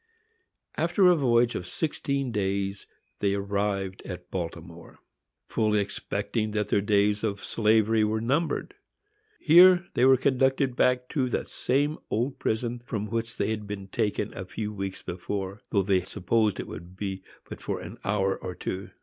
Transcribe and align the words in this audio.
After 0.77 1.05
a 1.11 1.15
voyage 1.15 1.53
of 1.53 1.67
sixteen 1.67 2.31
days, 2.31 2.87
they 3.19 3.35
arrived 3.35 4.01
at 4.03 4.31
Baltimore, 4.31 4.97
fully 5.47 5.79
expecting 5.79 6.49
that 6.53 6.69
their 6.69 6.81
days 6.81 7.23
of 7.23 7.43
slavery 7.43 8.03
were 8.03 8.19
numbered. 8.19 8.73
Here 9.39 9.85
they 9.93 10.05
were 10.05 10.17
conducted 10.17 10.75
back 10.75 11.07
to 11.09 11.29
the 11.29 11.45
same 11.45 11.99
old 12.09 12.39
prison 12.39 12.81
from 12.83 13.11
which 13.11 13.37
they 13.37 13.51
had 13.51 13.67
been 13.67 13.89
taken 13.89 14.35
a 14.35 14.43
few 14.45 14.73
weeks 14.73 15.03
before, 15.03 15.61
though 15.69 15.83
they 15.83 16.01
supposed 16.01 16.59
it 16.59 16.65
would 16.65 16.97
be 16.97 17.21
but 17.47 17.61
for 17.61 17.79
an 17.79 17.99
hour 18.03 18.39
or 18.43 18.55
two. 18.55 18.89